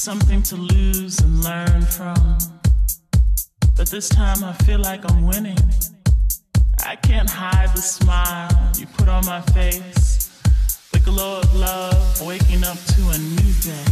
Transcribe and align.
something 0.00 0.42
to 0.42 0.56
lose 0.56 1.20
and 1.20 1.44
learn 1.44 1.82
from. 1.82 2.38
But 3.76 3.90
this 3.90 4.08
time 4.08 4.42
I 4.42 4.54
feel 4.64 4.80
like 4.80 5.02
I'm 5.10 5.26
winning. 5.26 5.58
I 6.86 6.96
can't 6.96 7.28
hide 7.28 7.68
the 7.74 7.82
smile 7.82 8.48
you 8.78 8.86
put 8.86 9.10
on 9.10 9.26
my 9.26 9.42
face. 9.52 10.40
The 10.92 11.00
glow 11.00 11.40
of 11.40 11.54
love, 11.54 12.22
waking 12.22 12.64
up 12.64 12.78
to 12.78 13.10
a 13.10 13.18
new 13.18 13.52
day. 13.60 13.84